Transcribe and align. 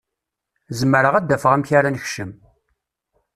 Zemreɣ 0.79 1.13
ad 1.15 1.25
d-afeɣ 1.27 1.51
amek 1.55 1.69
ara 1.77 1.89
nekcem. 1.95 2.31